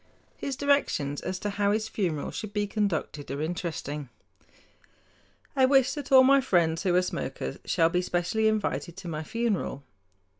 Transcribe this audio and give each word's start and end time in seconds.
His 0.35 0.55
directions 0.55 1.21
as 1.21 1.37
to 1.37 1.51
how 1.51 1.71
his 1.71 1.87
funeral 1.87 2.31
should 2.31 2.53
be 2.53 2.65
conducted 2.65 3.29
are 3.29 3.39
interesting: 3.39 4.09
"I 5.55 5.65
wish 5.67 5.93
that 5.93 6.11
all 6.11 6.23
my 6.23 6.41
friends 6.41 6.81
who 6.81 6.95
are 6.95 7.03
smokers 7.03 7.59
shall 7.65 7.89
be 7.89 8.01
specially 8.01 8.47
invited 8.47 8.97
to 8.97 9.07
my 9.07 9.21
funeral. 9.21 9.83